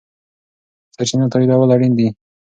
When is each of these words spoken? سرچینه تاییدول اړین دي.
سرچینه 0.95 1.25
تاییدول 1.31 1.69
اړین 1.75 1.93
دي. 1.97 2.07